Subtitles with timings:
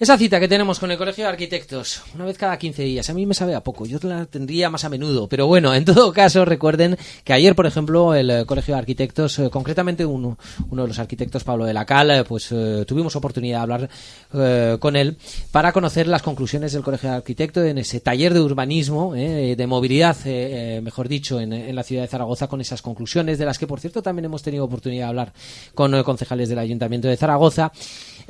[0.00, 3.12] Esa cita que tenemos con el Colegio de Arquitectos, una vez cada 15 días, a
[3.12, 6.10] mí me sabe a poco, yo la tendría más a menudo, pero bueno, en todo
[6.14, 10.38] caso recuerden que ayer, por ejemplo, el eh, Colegio de Arquitectos, eh, concretamente uno,
[10.70, 12.48] uno de los arquitectos, Pablo de la Cal, eh, pues
[12.86, 15.18] tuvimos oportunidad de hablar con él
[15.52, 20.16] para conocer las conclusiones del Colegio de Arquitectos en ese taller de urbanismo, de movilidad,
[20.80, 23.80] mejor dicho, en, en la ciudad de Zaragoza, con esas conclusiones, de las que, por
[23.80, 25.32] cierto, también hemos tenido oportunidad de hablar
[25.74, 27.70] con concejales del Ayuntamiento de Zaragoza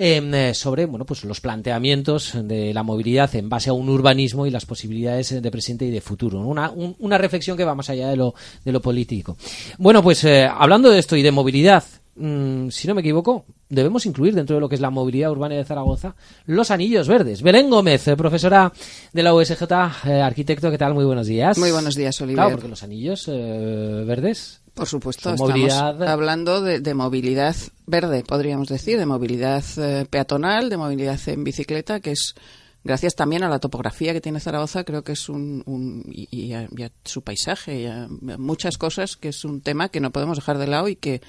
[0.03, 4.51] eh, sobre bueno pues los planteamientos de la movilidad en base a un urbanismo y
[4.51, 6.41] las posibilidades eh, de presente y de futuro.
[6.41, 9.37] Una, un- una reflexión que va más allá de lo, de lo político.
[9.79, 11.85] Bueno, pues eh, hablando de esto y de movilidad,
[12.17, 15.55] mm, si no me equivoco, debemos incluir dentro de lo que es la movilidad urbana
[15.55, 16.15] de Zaragoza
[16.47, 17.43] los anillos verdes.
[17.43, 18.73] Belén Gómez, eh, profesora
[19.13, 19.63] de la USJ,
[20.07, 20.95] eh, arquitecto, ¿qué tal?
[20.95, 21.59] Muy buenos días.
[21.59, 22.37] Muy buenos días, Oliver.
[22.37, 27.55] Claro, porque los anillos eh, verdes Por supuesto, estamos movilidad- hablando de, de movilidad
[27.87, 32.35] verde, podríamos decir, de movilidad eh, peatonal, de movilidad en bicicleta, que es,
[32.83, 36.53] gracias también a la topografía que tiene Zaragoza, creo que es un, un- y, y
[36.55, 40.01] a, y a su paisaje, y a, a muchas cosas, que es un tema que
[40.01, 41.21] no podemos dejar de lado y que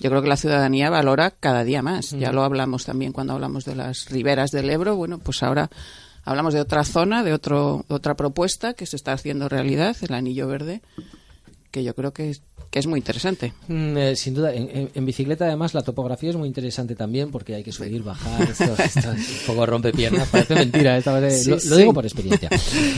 [0.00, 2.10] yo creo que la ciudadanía valora cada día más.
[2.10, 5.70] Ya lo hablamos también cuando hablamos de las riberas del Ebro, bueno, pues ahora
[6.24, 10.46] hablamos de otra zona, de otro, otra propuesta que se está haciendo realidad, el anillo
[10.46, 10.82] verde,
[11.70, 12.36] que yo creo que
[12.70, 13.52] que es muy interesante.
[13.68, 17.30] Mm, eh, sin duda, en, en- en bicicleta además la topografía es muy interesante también
[17.30, 21.18] porque hay que subir, bajar, esto, esto es un poco rompe piernas, parece mentira, esta
[21.18, 21.76] vez, Sí, lo, lo sí.
[21.76, 22.50] digo por experiencia.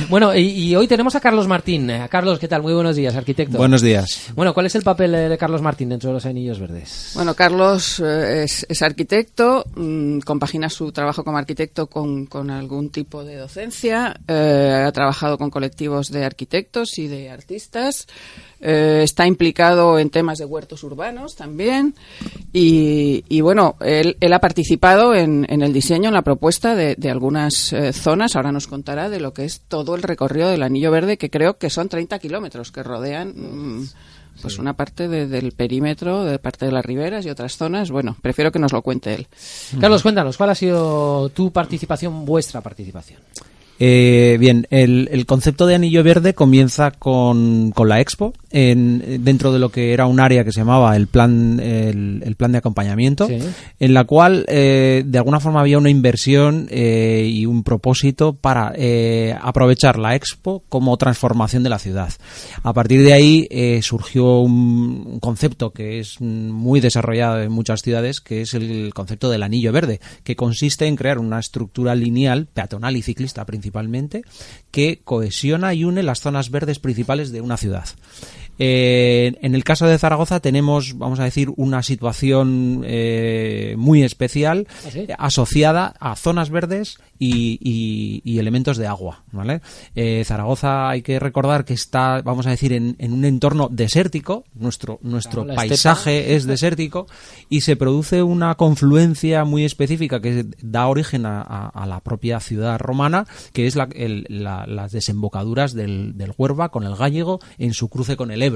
[0.08, 1.88] Bueno, y, y hoy tenemos a Carlos Martín.
[1.90, 2.62] Eh, Carlos, ¿qué tal?
[2.62, 3.58] Muy buenos días, arquitecto.
[3.58, 4.30] Buenos días.
[4.34, 7.12] Bueno, ¿cuál es el papel eh, de Carlos Martín dentro de los anillos verdes?
[7.14, 13.24] Bueno, Carlos eh, es, es arquitecto, mm, compagina su trabajo como arquitecto con, algún tipo
[13.24, 18.06] de docencia, eh, ha trabajado con colectivos de arquitectos y de artistas,
[18.61, 21.95] eh, está implicado en temas de huertos urbanos también
[22.52, 27.72] y, bueno, él, ha participado en, en el diseño, en la propuesta de, de algunas
[27.72, 31.16] eh, zonas, ahora nos contará de lo que es todo el recorrido del Anillo Verde,
[31.16, 33.34] que creo que son 30 kilómetros que rodean...
[33.36, 33.89] mm,
[34.40, 37.90] pues una parte de- del perímetro, de parte de las riberas y otras zonas.
[37.90, 39.27] Bueno, prefiero que nos lo cuente él.
[39.80, 43.20] Carlos, cuéntanos, ¿cuál ha sido tu participación, vuestra participación?
[43.78, 49.52] Eh, bien, el, el concepto de anillo verde comienza con, con la expo, en, dentro
[49.52, 52.58] de lo que era un área que se llamaba el plan, el, el plan de
[52.58, 53.38] acompañamiento, Sí.
[53.78, 58.72] en la cual eh, de alguna forma había una inversión eh, y un propósito para
[58.77, 62.12] eh, aprovechar la expo como transformación de la ciudad.
[62.62, 68.20] A partir de ahí eh, surgió un, concepto que es muy desarrollado en muchas ciudades,
[68.20, 72.96] que es el concepto del anillo verde, que consiste en crear una estructura lineal, peatonal
[72.96, 74.22] y ciclista principalmente,
[74.70, 77.84] que cohesiona y une las zonas verdes principales de una ciudad.
[78.62, 84.68] Eh, en el caso de Zaragoza tenemos, vamos a decir, una situación eh, muy especial
[84.86, 85.06] ¿Ah, sí?
[85.18, 89.24] asociada a zonas verdes y, y- y elementos de agua.
[89.32, 89.62] ¿vale?
[89.94, 94.44] Eh, Zaragoza hay que recordar que está, vamos a decir, en, en un entorno desértico.
[94.54, 97.06] Nuestro, nuestro Claro, paisaje es desértico
[97.48, 102.40] y se produce una confluencia muy específica que da origen a, a- a la propia
[102.40, 107.40] ciudad romana, que es la- el- la- las desembocaduras del, del Huerva con el Gallego
[107.56, 108.49] en su cruce con el Ebro.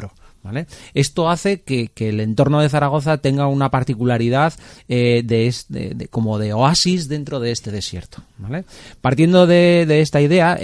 [0.92, 4.52] Esto hace que, el entorno de Zaragoza tenga una particularidad
[4.88, 8.22] eh, de, como de oasis dentro de este desierto.
[9.00, 10.58] Partiendo de, esta idea,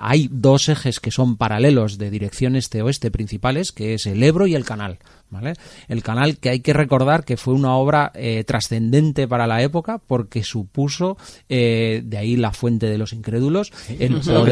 [0.00, 4.54] hay dos ejes que son paralelos de dirección este-oeste principales, que es el Ebro y
[4.54, 4.98] el Canal.
[5.32, 5.54] ¿Vale?
[5.88, 9.98] El canal que hay que recordar que fue una obra eh, trascendente para la época
[9.98, 11.16] porque supuso,
[11.48, 14.44] eh, de ahí la fuente de los incrédulos, el No se lo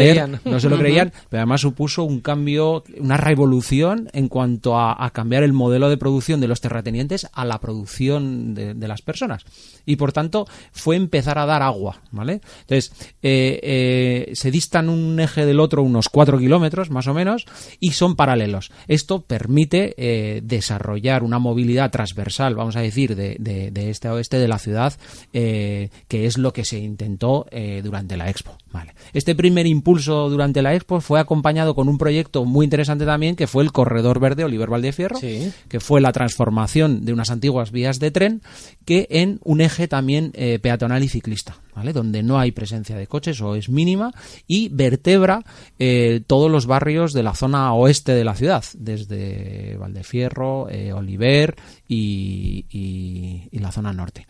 [0.45, 5.11] no se lo creían, pero además supuso un cambio, una revolución en cuanto a, a
[5.11, 9.45] cambiar el modelo de producción de los terratenientes a la producción de, de las personas.
[9.85, 12.41] Y por tanto fue empezar a dar agua, ¿vale?
[12.63, 17.47] Entonces, eh, eh, se distan un eje del otro unos cuatro kilómetros más o menos
[17.79, 18.71] y son paralelos.
[18.89, 20.41] Esto permite eh,
[20.75, 24.59] desarrollar una movilidad transversal, vamos a decir, de, de- de este a oeste de la
[24.59, 24.93] ciudad,
[25.33, 28.57] eh, que es lo que se intentó eh, durante la Expo.
[28.73, 28.95] Vale.
[29.13, 33.49] Este primer impulso durante la Expo fue acompañado con un proyecto muy interesante también, que
[33.49, 35.51] fue el Corredor Verde Oliver Valdefierro, Sí.
[35.69, 38.43] que fue la transformación de unas antiguas vías de tren
[38.85, 41.57] que en un eje también eh, peatonal y ciclista,
[41.93, 44.13] donde no hay presencia de coches o es mínima
[44.47, 45.45] y vertebra
[45.79, 51.57] eh, todos los barrios de la zona oeste de la ciudad, desde Valdefierro, eh, Oliver
[51.89, 54.27] y, y- la zona norte.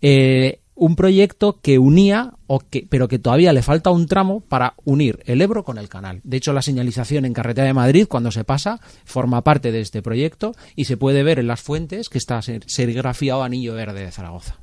[0.00, 4.74] Eh, un proyecto que unía, o que, pero que todavía le falta un tramo para
[4.84, 6.20] unir el Ebro con el canal.
[6.24, 10.02] De hecho, la señalización en Carretera de Madrid, cuando se pasa, forma parte de este
[10.02, 14.10] proyecto y se puede ver en las fuentes que está ser- serigrafiado Anillo Verde de
[14.10, 14.56] Zaragoza.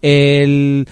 [0.00, 0.86] El,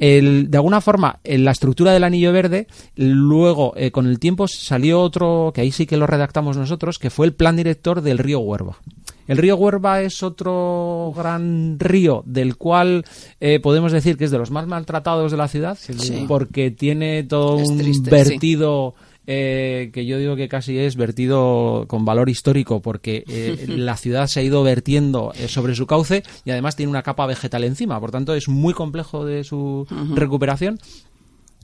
[0.00, 2.66] el- de alguna forma, en la estructura del anillo verde,
[2.96, 7.10] luego eh, con el tiempo salió otro, que ahí sí que lo redactamos nosotros, que
[7.10, 8.78] fue el plan director del río Huerva.
[9.26, 13.04] El río Huerva es otro gran río del cual
[13.40, 16.24] eh, podemos decir que es de los más maltratados de la ciudad, Sí.
[16.26, 18.94] porque tiene todo Es un triste, vertido
[19.30, 24.26] eh, que yo digo que casi es vertido con valor histórico porque eh, la ciudad
[24.26, 28.00] se ha ido vertiendo eh, sobre su cauce y además tiene una capa vegetal encima,
[28.00, 30.78] por tanto es muy complejo de su recuperación.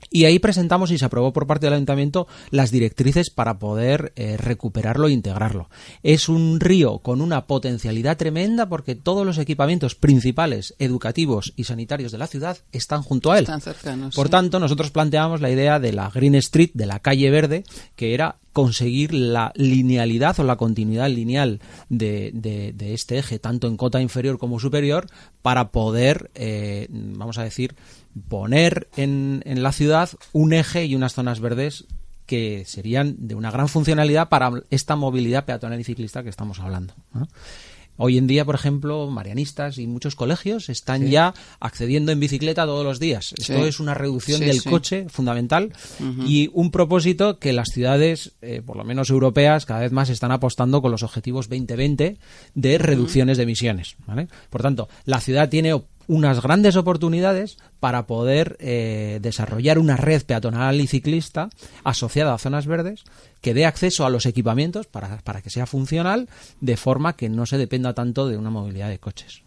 [0.09, 4.37] Y ahí presentamos y se aprobó por parte del ayuntamiento las directrices para poder eh,
[4.37, 5.69] recuperarlo e integrarlo.
[6.03, 12.11] Es un río con una potencialidad tremenda porque todos los equipamientos principales, educativos y sanitarios
[12.11, 13.43] de la ciudad están junto a él.
[13.43, 14.31] Están cercanos, Por sí.
[14.31, 17.63] tanto, nosotros planteamos la idea de la Green Street, de la calle verde,
[17.95, 21.59] que era conseguir la linealidad o la continuidad lineal
[21.89, 25.07] de, de- de este eje, tanto en cota inferior como superior,
[25.41, 27.75] para poder, eh, vamos a decir,
[28.29, 31.85] poner en, en la ciudad un eje y unas zonas verdes
[32.25, 36.95] que serían de una gran funcionalidad para esta movilidad peatonal y ciclista que estamos hablando.
[37.13, 37.27] ¿no?
[37.97, 42.83] Hoy en día, por ejemplo, marianistas y muchos colegios están ya accediendo en bicicleta todos
[42.83, 43.33] los días.
[43.37, 43.67] Esto Sí.
[43.69, 45.71] es una reducción Sí, del coche fundamental
[46.25, 50.31] y un propósito que las ciudades, eh, por lo menos europeas, cada vez más están
[50.33, 52.17] apostando con los objetivos 2020
[52.53, 53.95] de reducciones de emisiones.
[54.05, 54.27] ¿vale?
[54.49, 55.73] Por tanto, la ciudad tiene
[56.07, 61.49] unas grandes oportunidades para poder eh, desarrollar una red peatonal y ciclista
[61.83, 63.03] asociada a zonas verdes
[63.41, 66.27] que dé acceso a los equipamientos para, para que sea funcional
[66.61, 69.43] de forma que no se dependa tanto de una movilidad de coches.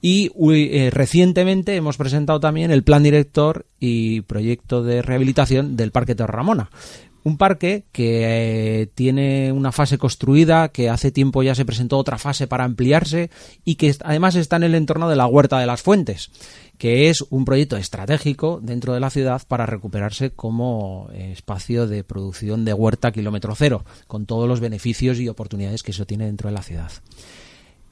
[0.00, 6.14] Y eh, recientemente hemos presentado también el plan director y proyecto de rehabilitación del Parque
[6.14, 6.70] Torre Ramona.
[7.26, 12.18] Un parque que eh, tiene una fase construida, que hace tiempo ya se presentó otra
[12.18, 13.30] fase para ampliarse
[13.64, 16.30] y que además está en el entorno de la Huerta de las Fuentes,
[16.78, 22.04] que es un proyecto estratégico dentro de la ciudad para recuperarse como eh, espacio de
[22.04, 26.48] producción de huerta kilómetro cero, con todos los beneficios y oportunidades que eso tiene dentro
[26.48, 26.92] de la ciudad.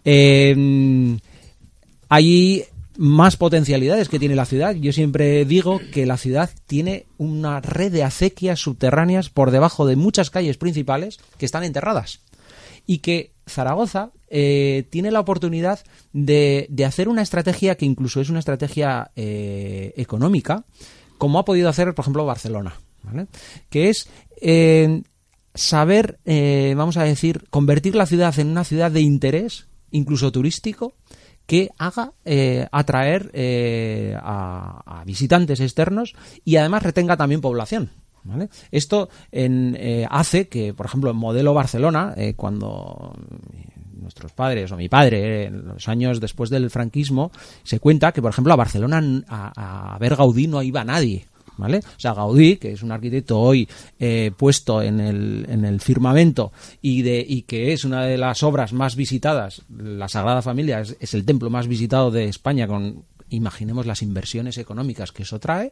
[0.05, 1.19] Eh,
[2.09, 2.65] hay
[2.97, 4.75] más potencialidades que tiene la ciudad.
[4.75, 9.97] Yo siempre digo que la ciudad tiene una red de acequias subterráneas por debajo de
[9.97, 12.21] muchas calles principales que están enterradas.
[12.87, 15.81] Y que Zaragoza eh, tiene la oportunidad
[16.13, 20.65] de, de hacer una estrategia que incluso es una estrategia eh, económica,
[21.19, 22.75] como ha podido hacer, por ejemplo, Barcelona.
[23.03, 23.27] ¿vale?
[23.71, 24.09] Que es
[24.41, 25.03] eh,
[25.55, 26.19] saber,
[26.77, 30.95] vamos a decir, convertir la ciudad en una ciudad de interés, incluso turístico,
[31.47, 36.15] que haga eh, atraer eh, a, visitantes externos
[36.45, 37.91] y además retenga también población.
[38.23, 38.49] ¿vale?
[38.71, 43.15] Esto en, eh, hace que, por ejemplo, en modelo Barcelona, eh, cuando
[43.93, 47.31] nuestros padres o mi padre, en los años después del franquismo,
[47.63, 51.27] se cuenta que, por ejemplo, a Barcelona a, a ver Gaudí no iba nadie.
[51.57, 51.79] ¿Vale?
[51.79, 53.69] O sea, Gaudí, que es un arquitecto hoy
[53.99, 56.53] eh, puesto en el, en el firmamento
[56.83, 60.97] y, de, y que es una de las obras más visitadas, la Sagrada Familia es,
[60.99, 65.71] es el templo más visitado de España, con, imaginemos las inversiones económicas que eso trae,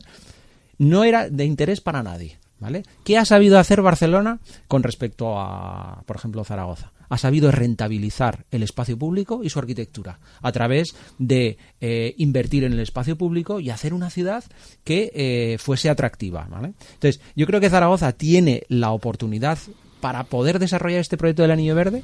[0.79, 2.39] no era de interés para nadie.
[2.59, 2.85] ¿Vale?
[3.03, 6.93] ¿Qué ha sabido hacer Barcelona con respecto a, por ejemplo, Zaragoza?
[7.13, 12.73] Ha sabido rentabilizar el espacio público y su arquitectura a través de eh, invertir en
[12.73, 14.45] el espacio público y hacer una ciudad
[14.83, 16.47] que eh, fuese atractiva.
[16.49, 16.73] ¿vale?
[16.95, 19.59] Entonces, yo creo que Zaragoza tiene la oportunidad
[20.01, 22.03] para poder desarrollar este proyecto del Anillo Verde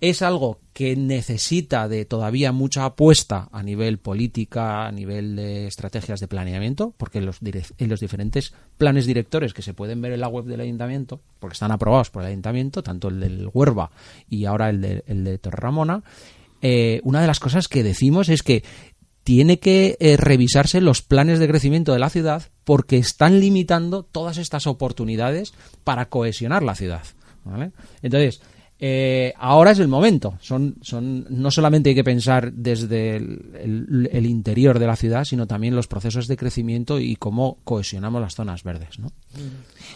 [0.00, 6.20] es algo que necesita de todavía mucha apuesta a nivel política, a nivel de estrategias
[6.20, 10.28] de planeamiento, porque los, en los diferentes planes directores que se pueden ver en la
[10.28, 13.90] web del ayuntamiento, porque están aprobados por el ayuntamiento, tanto el del Huerva
[14.28, 16.02] y ahora el de, el de Torreramona,
[16.60, 18.64] eh, una de las cosas que decimos es que
[19.24, 24.38] tiene que eh, revisarse los planes de crecimiento de la ciudad porque están limitando todas
[24.38, 25.52] estas oportunidades
[25.84, 27.02] para cohesionar la ciudad.
[28.02, 28.40] Entonces,
[28.78, 30.36] eh, ahora es el momento.
[30.40, 35.24] Son, son, no solamente hay que pensar desde el, el- el interior de la ciudad,
[35.24, 38.98] sino también los procesos de crecimiento y cómo cohesionamos las zonas verdes.
[38.98, 39.10] ¿no?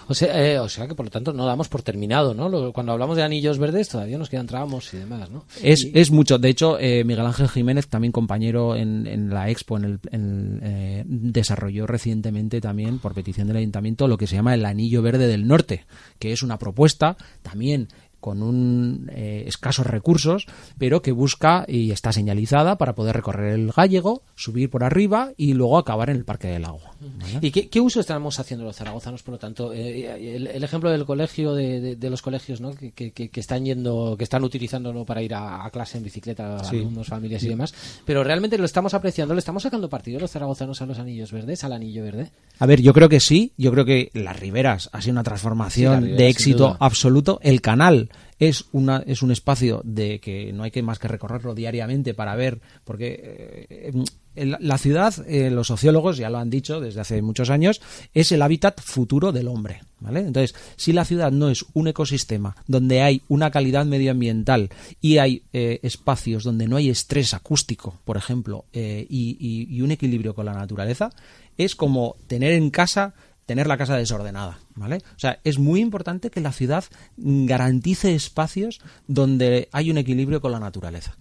[0.08, 2.48] O sea, eh, o sea que por lo tanto no damos por terminado, ¿no?
[2.48, 5.44] Lo- Cuando hablamos de anillos verdes todavía nos quedan tramos y demás, ¿no?
[5.62, 6.38] Es, Y- es mucho.
[6.38, 11.32] De hecho, eh, Miguel Ángel Jiménez, también compañero en, en la Expo, en el, en,
[11.32, 15.46] desarrolló recientemente también, por petición del Ayuntamiento, lo que se llama el Anillo Verde del
[15.46, 15.84] Norte,
[16.18, 17.88] que es una propuesta también
[18.20, 20.46] con un eh, escasos recursos,
[20.78, 25.54] pero que busca y está señalizada para poder recorrer el gallego, subir por arriba y
[25.54, 26.92] luego acabar en el Parque del Agua.
[27.00, 27.38] ¿vale?
[27.40, 29.72] ¿Y qué, qué uso estamos haciendo los zaragozanos, por lo tanto?
[29.72, 32.72] Eh, el, el ejemplo del colegio, de, de- de los colegios, ¿no?
[32.74, 36.04] Que, que- que- que están yendo, que están utilizándolo para ir a, a clase en
[36.04, 36.76] bicicleta, Sí.
[36.78, 37.72] alumnos, familias y demás.
[38.04, 41.64] Pero realmente lo estamos apreciando, le estamos sacando partido los zaragozanos a los anillos verdes,
[41.64, 42.30] al anillo verde.
[42.58, 46.04] A ver, yo creo que sí, yo creo que las Riberas ha sido una transformación
[46.04, 47.38] Sí, de éxito absoluto.
[47.42, 51.54] El canal es una es un espacio de que no hay que más que recorrerlo
[51.54, 53.92] diariamente para ver, porque eh,
[54.36, 57.80] el- la ciudad, eh, los sociólogos ya lo han dicho desde hace muchos años,
[58.14, 60.20] es el hábitat futuro del hombre, ¿vale?
[60.20, 65.42] Entonces, si la ciudad no es un ecosistema donde hay una calidad medioambiental y hay
[65.52, 70.54] eh, espacios donde no hay estrés acústico, por ejemplo, eh, y un equilibrio con la
[70.54, 71.10] naturaleza,
[71.58, 73.14] es como tener en casa
[73.50, 74.98] tener la casa desordenada, ¿vale?
[74.98, 76.84] O sea, es muy importante que la ciudad
[77.16, 81.16] garantice espacios donde hay un equilibrio con la naturaleza.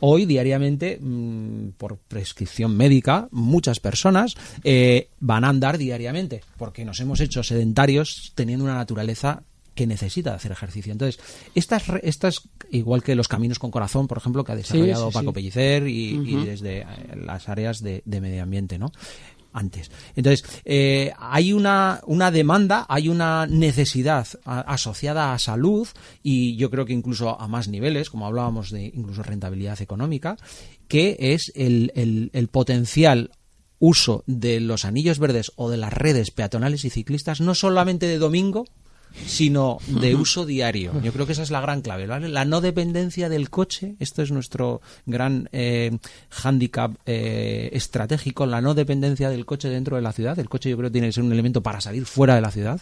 [0.00, 4.34] Hoy, diariamente, mm, por prescripción médica, muchas personas
[4.64, 9.44] eh, van a andar diariamente porque nos hemos hecho sedentarios teniendo una naturaleza
[9.76, 10.90] que necesita hacer ejercicio.
[10.90, 11.22] Entonces,
[11.54, 15.30] estas, estas, igual que los caminos con corazón, por ejemplo, que ha desarrollado sí, Paco
[15.30, 15.34] sí.
[15.34, 18.90] Pellicer y, y desde eh, las áreas de, de medio ambiente, ¿no?
[19.52, 19.90] Antes.
[20.14, 25.88] Entonces, eh, hay una, una demanda, hay una necesidad asociada a salud
[26.22, 30.36] y yo creo que incluso a más niveles, como hablábamos de incluso rentabilidad económica,
[30.86, 31.90] que es el-
[32.32, 33.30] el potencial
[33.80, 38.18] uso de los anillos verdes o de las redes peatonales y ciclistas, no solamente de
[38.18, 38.66] domingo,
[39.26, 40.92] sino de uso diario.
[41.02, 42.28] Yo creo que esa es la gran clave, ¿vale?
[42.28, 45.98] La no dependencia del coche, esto es nuestro gran eh,
[46.30, 50.38] hándicap eh, estratégico, la no dependencia del coche dentro de la ciudad.
[50.38, 52.50] El coche yo creo que tiene que ser un elemento para salir fuera de la
[52.50, 52.80] ciudad,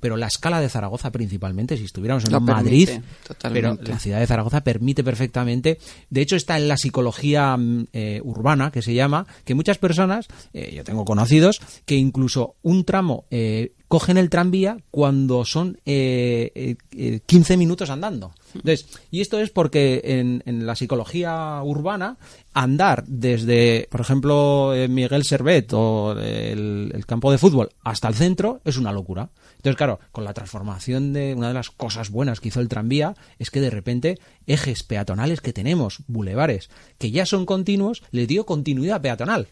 [0.00, 4.20] pero la escala de Zaragoza principalmente, si estuviéramos en Lo Madrid, permite, pero la ciudad
[4.20, 5.78] de Zaragoza permite perfectamente,
[6.10, 10.28] de hecho está en la psicología mm, eh, urbana, que se llama, que muchas personas,
[10.52, 16.52] eh, yo tengo conocidos, que incluso un tramo eh, cogen el tranvía cuando son eh,
[16.54, 18.32] eh, eh, 15 minutos andando.
[18.54, 22.18] Entonces, y esto es porque en, en la psicología urbana,
[22.52, 28.14] andar desde, por ejemplo, eh, Miguel Servet o el, el campo de fútbol hasta el
[28.14, 29.30] centro es una locura.
[29.56, 33.16] Entonces, claro, con la transformación de una de las cosas buenas que hizo el tranvía
[33.38, 38.46] es que de repente ejes peatonales que tenemos, bulevares, que ya son continuos, le dio
[38.46, 39.48] continuidad peatonal.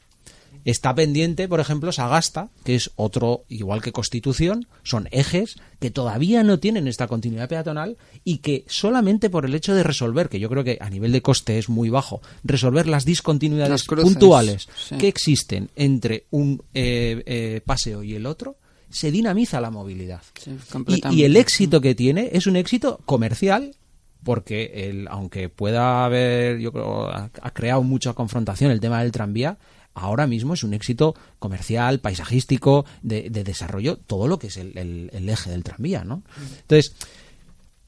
[0.65, 6.43] Está pendiente, por ejemplo, Sagasta, que es otro, igual que Constitución, son ejes que todavía
[6.43, 10.49] no tienen esta continuidad peatonal y que solamente por el hecho de resolver, que yo
[10.49, 14.97] creo que a nivel de coste es muy bajo, resolver las discontinuidades cruces, puntuales sí.
[14.99, 18.57] que existen entre un eh, eh, paseo y el otro,
[18.91, 20.23] se dinamiza la movilidad.
[20.35, 21.21] Sí, Y- completamente.
[21.21, 23.77] y el éxito que tiene es un éxito comercial
[24.25, 29.13] porque el, aunque pueda haber, yo creo, ha, ha creado mucha confrontación el tema del
[29.13, 29.59] tranvía,
[29.97, 35.11] ahora mismo es un éxito comercial, paisajístico, de, de desarrollo, todo lo que es el,
[35.29, 36.23] eje del tranvía, ¿no?
[36.61, 36.95] Entonces,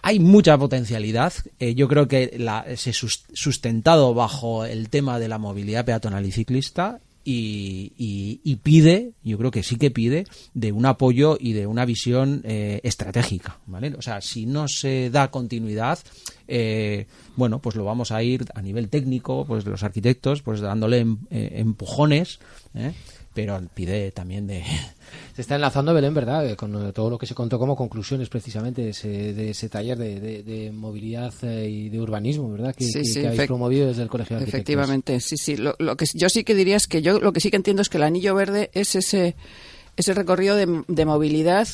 [0.03, 1.33] hay mucha potencialidad.
[1.59, 6.25] Eh, yo creo que la, se sus- sustentado bajo el tema de la movilidad peatonal
[6.25, 11.37] y ciclista y, y- y pide, yo creo que sí que pide, de un apoyo
[11.39, 13.59] y de una visión eh, estratégica.
[13.67, 13.95] ¿vale?
[13.99, 15.99] O sea, si no se da continuidad,
[16.47, 17.07] eh,
[17.37, 21.19] bueno, pues lo vamos a ir a nivel técnico, pues los arquitectos, pues dándole em-
[21.31, 22.39] eh, empujones,
[22.75, 22.93] ¿eh?
[23.47, 24.65] Pero pide también de,
[25.35, 26.45] Se está enlazando Belén, ¿verdad?
[26.49, 29.97] Eh, Con todo lo que se contó como conclusiones precisamente de ese, de ese taller
[29.97, 32.75] de, de- de movilidad eh, y de urbanismo, ¿verdad?
[32.75, 34.59] Que, Sí, que- sí, que habéis promovido desde el Colegio de Arquitectos.
[34.61, 35.57] Efectivamente, sí, sí.
[35.57, 37.81] Lo, lo que yo sí que diría es que yo lo que sí que entiendo
[37.83, 39.37] es que el anillo verde es ese,
[39.97, 41.69] ese recorrido de, de movilidad,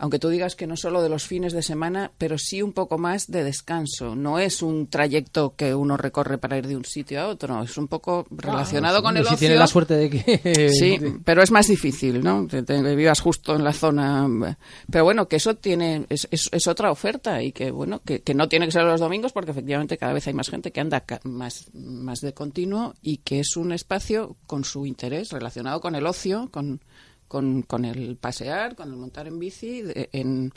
[0.00, 2.98] aunque tú digas que no solo de los fines de semana, pero sí un poco
[2.98, 4.16] más de descanso.
[4.16, 7.76] No es un trayecto que uno recorre para ir de un sitio a otro, es
[7.78, 9.38] un poco relacionado Ah, con el si ocio.
[9.38, 10.70] tiene la suerte de que...
[10.72, 12.48] Sí, pero es más difícil, ¿no?
[12.48, 14.26] Que, te- que vivas justo en la zona.
[14.90, 18.34] Pero bueno, que eso tiene es, es, es otra oferta y que bueno que, que
[18.34, 21.04] no tiene que ser los domingos porque efectivamente cada vez hay más gente que anda
[21.24, 26.06] más más de continuo y que es un espacio con su interés relacionado con el
[26.06, 26.80] ocio, con
[27.30, 30.52] con, con el pasear, con el montar en bici, de- en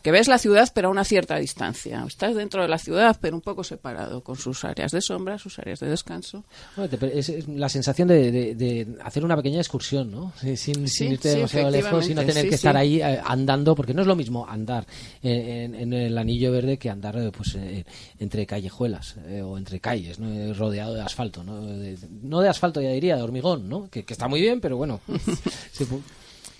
[0.00, 2.04] que ves la ciudad pero a una cierta distancia.
[2.06, 5.58] Estás dentro de la ciudad pero un poco separado, con sus áreas de sombra, sus
[5.58, 6.44] áreas de descanso.
[6.76, 10.32] Bueno, es, es la sensación de, de- de hacer una pequeña excursión, ¿no?
[10.40, 13.74] Sin, Sí, sin irte sí, demasiado lejos efectivamente, tener sí, que estar ahí eh, andando,
[13.74, 14.86] porque no es lo mismo andar
[15.22, 17.84] en, en- en el anillo verde que andar eh, pues eh,
[18.20, 20.30] entre callejuelas eh, o entre calles, ¿no?
[20.32, 21.60] Eh, rodeado de asfalto, ¿no?
[21.66, 23.88] De, no de asfalto, ya diría, de hormigón, ¿no?
[23.90, 25.00] Que, que está muy bien, pero bueno.
[25.72, 25.86] se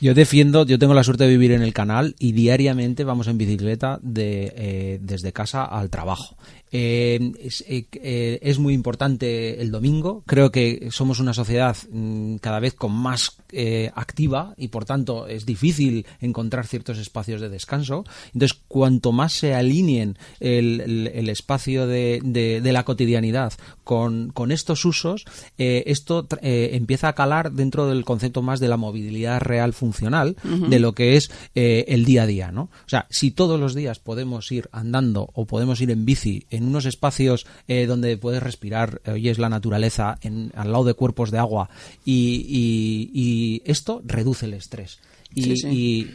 [0.00, 3.36] Yo defiendo, yo tengo la suerte de vivir en el canal y diariamente vamos en
[3.36, 6.36] bicicleta de, eh, desde casa al trabajo.
[6.70, 10.22] Eh, es, eh, es muy importante el domingo.
[10.26, 15.26] Creo que somos una sociedad mm, cada vez con más eh, activa y por tanto
[15.26, 18.04] es difícil encontrar ciertos espacios de descanso.
[18.34, 23.52] Entonces, cuanto más se alineen el, el- el espacio de, de- de la cotidianidad
[23.84, 25.24] con, con estos usos,
[25.58, 30.36] eh, esto eh, empieza a calar dentro del concepto más de la movilidad real funcional
[30.70, 32.62] de lo que es eh, el día a día, ¿no?
[32.62, 36.64] O sea, si todos los días podemos ir andando o podemos ir en bici en
[36.64, 41.38] unos espacios eh, donde puedes respirar, oyes la naturaleza en, al lado de cuerpos de
[41.38, 41.70] agua
[42.04, 44.98] y, y- y esto reduce el estrés.
[45.34, 45.68] Y, Sí, sí.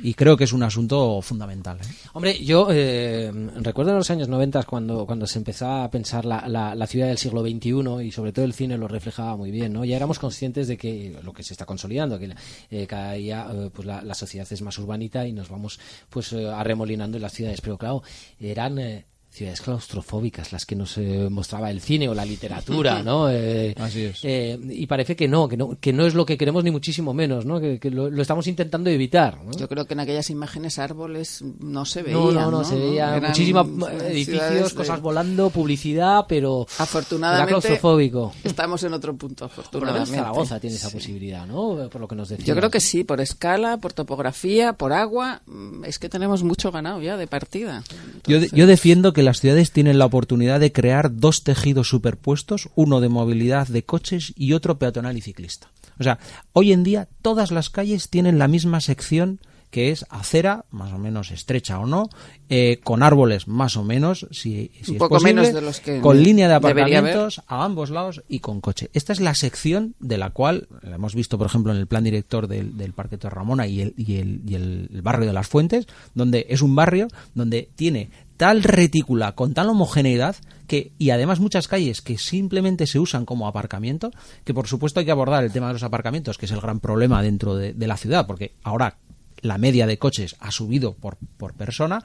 [0.04, 1.78] y- y creo que es un asunto fundamental.
[1.78, 1.86] ¿eh?
[2.14, 6.48] Hombre, yo eh, recuerdo en los años 90 cuando, cuando se empezaba a pensar la,
[6.48, 9.72] la- la ciudad del siglo XXI y sobre todo el cine lo reflejaba muy bien,
[9.72, 9.86] ¿no?
[9.86, 12.34] Ya éramos conscientes de que lo que se está consolidando, que
[12.72, 17.18] eh, cada día pues la, la sociedad es más urbanita y nos vamos pues arremolinando
[17.18, 18.02] en las ciudades, pero claro,
[18.40, 19.06] eran...
[19.34, 23.30] eh, ciudades claustrofóbicas las que nos eh, mostraba el cine o la literatura, ¿no?
[23.30, 24.20] Eh, Así es.
[24.24, 27.14] eh, y parece que no, que no, que no es lo que queremos ni muchísimo
[27.14, 27.60] menos, ¿no?
[27.60, 29.44] Que, que lo, lo estamos intentando evitar.
[29.44, 29.52] ¿no?
[29.58, 32.36] Yo creo que en aquellas imágenes árboles no se No, veían.
[32.44, 37.50] no, no, se veía Eran muchísimos ciudades edificios, de- cosas volando, publicidad, pero era Afortunadamente
[37.50, 38.34] claustrofóbico.
[38.44, 40.12] estamos en otro punto, Por afortunadamente.
[40.16, 40.98] Zaragoza tiene esa Sí.
[40.98, 41.90] posibilidad, ¿no?
[41.90, 42.46] Por lo que nos decía.
[42.46, 46.72] Yo creo que sí, por escala, por topografía, por agua, mm, es que tenemos mucho
[46.72, 47.84] ganado ya de partida.
[48.28, 53.10] Yo defiendo que las ciudades tienen la oportunidad de crear dos tejidos superpuestos, uno de
[53.10, 55.70] movilidad de coches y otro peatonal y ciclista.
[56.00, 56.20] O sea,
[56.54, 59.40] hoy en día todas las calles tienen la misma sección
[59.70, 62.08] que es acera, más o menos estrecha o no,
[62.48, 65.80] eh, con árboles más o menos, si, si Un es poco posible, menos de los
[65.80, 68.92] que con línea de aparcamientos a ambos lados y con coche.
[68.94, 72.04] Esta es la sección de la cual la hemos visto, por ejemplo, en el plan
[72.04, 75.34] director del, del Parque Torre Ramona y, el, y, el, y el- el barrio de
[75.34, 80.36] las Fuentes, donde es un barrio donde tiene tal retícula con tal homogeneidad
[80.68, 84.12] que y además muchas calles que simplemente se usan como aparcamiento
[84.44, 86.80] que por supuesto hay que abordar el tema de los aparcamientos que es el gran
[86.80, 88.98] problema dentro de, la ciudad porque ahora
[89.42, 92.04] la media de coches ha subido por, por persona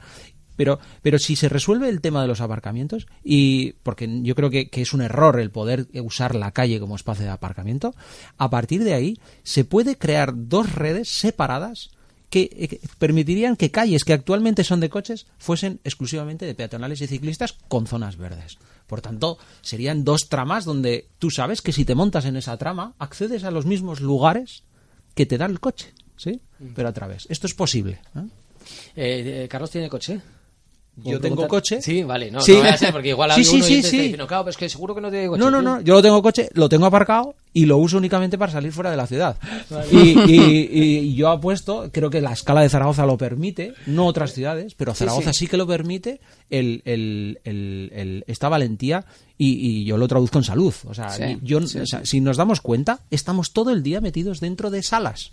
[0.59, 4.69] pero, pero si se resuelve el tema de los aparcamientos, y porque yo creo que,
[4.69, 7.95] que es un error el poder usar la calle como espacio de aparcamiento,
[8.37, 11.91] a partir de ahí se puede crear dos redes separadas
[12.29, 17.01] que eh, que permitirían que calles que actualmente son de coches fuesen exclusivamente de peatonales
[17.01, 18.57] y ciclistas con zonas verdes.
[18.87, 22.93] Por tanto, serían dos tramas donde tú sabes que si te montas en esa trama,
[22.97, 24.63] accedes a los mismos lugares
[25.15, 26.41] que te da el coche, ¿sí?
[26.75, 27.27] Pero a través.
[27.29, 27.99] Esto es posible.
[28.15, 28.19] ¿eh?
[28.95, 30.19] Eh, eh, Carlos tiene coche.
[30.95, 31.81] ¿Puedo Yo tengo coche.
[31.81, 32.53] Sí, vale, no, Sí.
[32.53, 34.67] no vaya a ser, porque igual Sí, sí, uno sí, diciendo, claro, pero es que
[34.69, 35.39] seguro que no tiene coche.
[35.39, 35.81] No, no, no.
[35.81, 38.97] Yo lo tengo coche, lo tengo aparcado y lo uso únicamente para salir fuera de
[38.97, 39.37] la ciudad.
[39.91, 39.97] Y,
[40.31, 44.75] y- y yo apuesto, creo que la escala de Zaragoza lo permite, no otras ciudades,
[44.75, 49.05] pero Zaragoza sí, que lo permite, el, el- el- el- esta valentía
[49.37, 50.73] y, y yo lo traduzco en salud.
[50.85, 54.39] O sea, Sí, yo, o sea, si nos damos cuenta, estamos todo el día metidos
[54.39, 55.31] dentro de salas.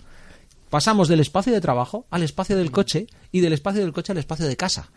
[0.71, 4.19] Pasamos del espacio de trabajo al espacio del coche y del espacio del coche al
[4.19, 4.91] espacio de casa.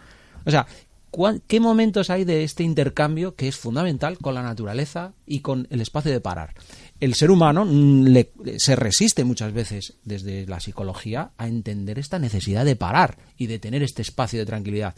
[0.45, 0.65] O sea,
[1.11, 5.67] ¿cuál- ¿qué momentos hay de este intercambio que es fundamental con la naturaleza y con
[5.69, 6.55] el espacio de parar?
[6.99, 12.65] El ser humano le- se resiste muchas veces desde la psicología a entender esta necesidad
[12.65, 14.95] de parar y de tener este espacio de tranquilidad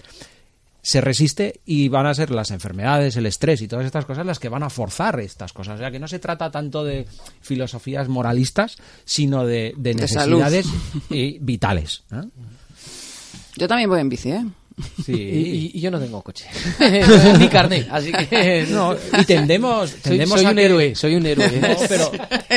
[0.83, 4.39] se resiste y van a ser las enfermedades, el estrés y todas estas cosas las
[4.39, 5.75] que van a forzar estas cosas.
[5.75, 7.05] O sea, que no se trata tanto de
[7.41, 10.65] filosofías moralistas, sino de, necesidades
[11.11, 12.01] eh, vitales.
[12.11, 12.23] ¿eh?
[13.57, 14.43] Yo también voy en bici, ¿eh?
[15.05, 15.13] Sí.
[15.13, 16.45] Y, y- y yo no tengo coche.
[17.39, 18.65] Ni carnet, así que...
[18.69, 21.51] No, y tendemos, soy, tendemos soy a un que- héroe, soy un héroe.
[21.61, 22.11] No, pero,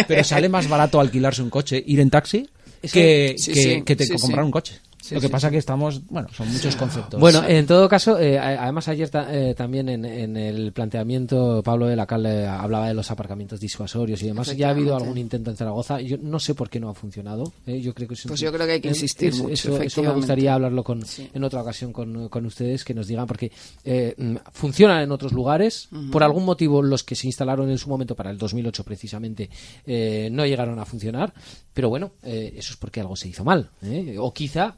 [0.06, 2.48] pero sale más barato alquilarse un coche, ir en taxi,
[2.82, 4.74] que, que- sí, que, sí, que te comprar un coche.
[5.04, 7.20] Sí, Lo que sí, pasa que estamos, bueno, son muchos conceptos.
[7.20, 11.86] Bueno, en todo caso, eh, además ayer ta- eh, también en, en el planteamiento Pablo
[11.88, 14.56] de la Cal eh, hablaba de los aparcamientos disuasorios y demás.
[14.56, 16.00] Ya ha habido algún intento en Zaragoza.
[16.00, 17.52] Yo no sé por qué no ha funcionado.
[17.66, 19.52] eh, Yo creo que es un- Pues yo creo que hay que insistir eso- mucho,
[19.52, 21.28] Eso, eso me gustaría hablarlo con, Sí.
[21.34, 23.52] en otra ocasión con, con ustedes, que nos digan, porque
[23.84, 25.88] eh, mm, funcionan en otros lugares.
[26.10, 29.50] Por algún motivo, los que se instalaron en su momento para el 2008 precisamente
[29.86, 31.34] eh, no llegaron a funcionar.
[31.74, 33.68] Pero bueno, eh, eso es porque algo se hizo mal.
[33.82, 34.16] ¿eh?
[34.18, 34.76] O quizá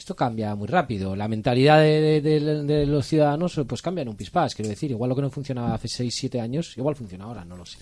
[0.00, 1.14] esto cambia muy rápido.
[1.14, 4.54] La mentalidad de, los ciudadanos pues cambia en un pispás.
[4.54, 7.56] Quiero decir, igual lo que no funcionaba hace 6, 7 años, igual funciona ahora, no
[7.56, 7.78] lo sé.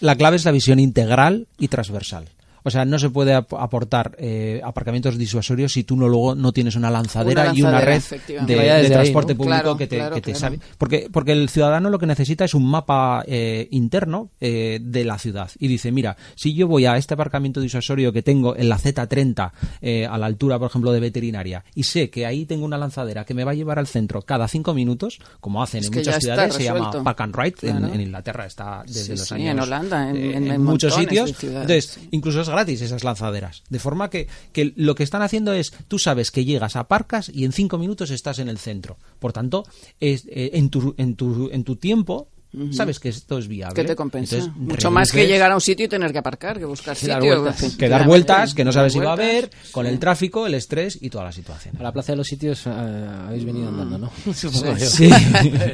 [0.00, 2.28] La clave es la visión integral y transversal.
[2.66, 6.52] O sea, no se puede ap- aportar eh, aparcamientos disuasorios si tú no luego no
[6.52, 8.02] tienes una lanzadera, Una y una red
[8.46, 9.38] de, ahí, transporte ¿no?
[9.38, 10.40] público Claro, que te, claro, que te claro.
[10.40, 10.60] sabe.
[10.76, 15.16] Porque, porque el ciudadano lo que necesita es un mapa eh, interno eh, de la
[15.18, 15.48] ciudad.
[15.60, 19.52] Y dice, mira, si yo voy a este aparcamiento disuasorio que tengo en la Z30,
[19.82, 23.24] eh, a la altura, por ejemplo, de veterinaria, y sé que ahí tengo una lanzadera
[23.24, 26.18] que me va a llevar al centro cada cinco minutos, como hacen Es en muchas
[26.18, 26.90] ciudades, se llama.
[27.04, 29.50] Park and Ride, en- Inglaterra está desde Sí, los sí, años...
[29.52, 31.32] en Holanda, en- eh, en- en muchos sitios.
[31.44, 33.62] Entonces, incluso es gratis esas lanzaderas.
[33.68, 37.44] De forma que, que lo que están haciendo es, tú sabes que llegas, aparcas y
[37.44, 38.96] en cinco minutos estás en el centro.
[39.18, 39.64] Por tanto,
[40.00, 42.28] es, eh, en, tu, en, tu, en tu tiempo,
[42.72, 43.74] sabes que esto es viable.
[43.74, 44.36] ¿Qué te compensa?
[44.36, 47.06] Entonces, Mucho más que llegar a un sitio y tener que aparcar, que buscar Que
[47.06, 47.40] dar sitio.
[47.42, 47.62] vueltas.
[47.62, 49.92] en fin, que dar vueltas, que no sabes si va a haber, con sí.
[49.92, 51.76] el tráfico, el estrés y toda la situación.
[51.78, 54.10] A la plaza de los sitios eh, habéis venido andando, ¿no?
[54.26, 54.32] Mm.
[54.32, 54.86] Supongo yo.
[54.86, 55.08] Sí.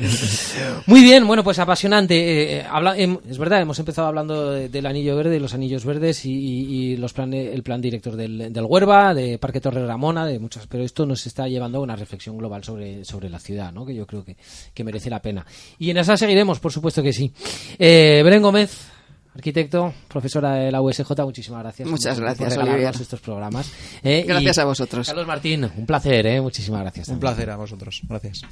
[0.86, 2.14] Muy bien, bueno, pues apasionante.
[2.16, 6.24] Eh, eh, habla- es verdad, hemos empezado hablando de- del anillo verde, los anillos verdes
[6.24, 10.26] y, y- y los planes, el plan director del, del Huerva, de Parque Torre Ramona,
[10.26, 10.66] de muchas.
[10.66, 13.86] Pero esto nos está llevando a una reflexión global sobre, sobre la ciudad, ¿no?
[13.86, 14.36] Que yo creo que,
[14.74, 15.46] que merece la pena.
[15.78, 17.32] Y en esa seguiremos, por supuesto que sí.
[17.78, 18.88] Eh, Belén Gómez.
[19.34, 21.88] Arquitecto, profesora de la USJ, muchísimas gracias.
[21.88, 22.94] Muchas por- gracias, por Olivier.
[22.94, 23.72] estos programas.
[24.02, 25.06] Eh, Gracias y a vosotros.
[25.06, 26.38] Carlos Martín, un placer, ¿eh?
[26.42, 27.08] Muchísimas gracias.
[27.08, 28.02] Un placer a vosotros.
[28.06, 28.42] Gracias.